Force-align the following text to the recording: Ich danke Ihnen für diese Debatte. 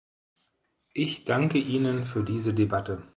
Ich 0.95 1.25
danke 1.25 1.59
Ihnen 1.59 2.05
für 2.07 2.23
diese 2.23 2.55
Debatte. 2.55 3.03